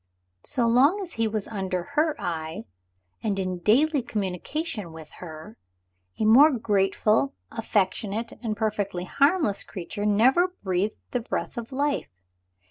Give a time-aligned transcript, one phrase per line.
[0.43, 2.65] So long as he was under her eye,
[3.21, 5.57] and in daily communication with her,
[6.17, 12.09] a more grateful, affectionate, and perfectly harmless creature never breathed the breath of life.